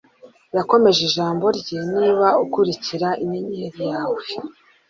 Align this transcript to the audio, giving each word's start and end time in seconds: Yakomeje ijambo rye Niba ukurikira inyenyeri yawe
Yakomeje 0.57 1.01
ijambo 1.09 1.45
rye 1.57 1.79
Niba 1.93 2.27
ukurikira 2.43 3.09
inyenyeri 3.23 3.83
yawe 3.93 4.23